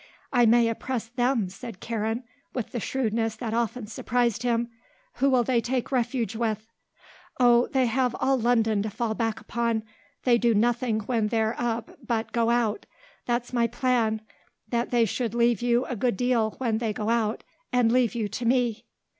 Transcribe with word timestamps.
"I 0.33 0.47
may 0.47 0.67
oppress 0.67 1.09
them," 1.09 1.47
said 1.47 1.79
Karen, 1.79 2.23
with 2.55 2.71
the 2.71 2.79
shrewdness 2.79 3.35
that 3.35 3.53
often 3.53 3.85
surprised 3.85 4.41
him. 4.41 4.69
"Who 5.17 5.29
will 5.29 5.43
they 5.43 5.61
take 5.61 5.91
refuge 5.91 6.35
with?" 6.35 6.65
"Oh, 7.39 7.67
they 7.67 7.85
have 7.85 8.15
all 8.19 8.39
London 8.39 8.81
to 8.81 8.89
fall 8.89 9.13
back 9.13 9.39
upon. 9.39 9.83
They 10.23 10.39
do 10.39 10.55
nothing 10.55 11.01
when 11.01 11.27
they're 11.27 11.53
up 11.55 11.99
but 12.03 12.31
go 12.31 12.49
out. 12.49 12.87
That's 13.27 13.53
my 13.53 13.67
plan; 13.67 14.21
that 14.69 14.89
they 14.89 15.05
should 15.05 15.35
leave 15.35 15.61
you 15.61 15.85
a 15.85 15.95
good 15.95 16.17
deal 16.17 16.55
when 16.57 16.79
they 16.79 16.93
go 16.93 17.09
out, 17.09 17.43
and 17.71 17.91
leave 17.91 18.15
you 18.15 18.27
to 18.27 18.43
me." 18.47 18.85